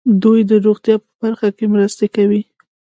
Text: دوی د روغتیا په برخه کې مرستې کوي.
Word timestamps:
دوی 0.23 0.39
د 0.49 0.51
روغتیا 0.65 0.95
په 1.03 1.09
برخه 1.21 1.47
کې 1.57 1.65
مرستې 1.73 2.07
کوي. 2.15 2.41